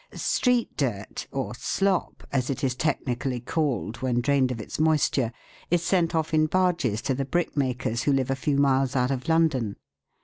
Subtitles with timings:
[0.15, 5.31] Street dirt, or" slop'; as it is technically called, when drained of its moisture,
[5.69, 9.11] is sent off in barges to the brick makers, who live a few miles out
[9.11, 9.75] of London.